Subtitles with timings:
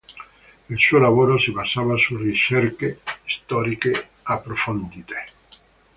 [0.69, 5.25] Il suo lavoro si basava su ricerche storiche approfondite.